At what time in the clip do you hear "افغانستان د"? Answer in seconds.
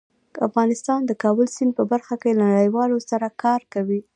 0.47-1.11